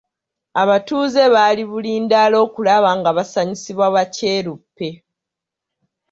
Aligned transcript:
Abatuuze 0.61 1.23
bali 1.33 1.63
bulindaala 1.69 2.37
okulaba 2.45 2.89
nga 2.99 3.09
basanyusibwa 3.17 3.87
ba 3.95 4.03
kyeruppe. 4.15 4.89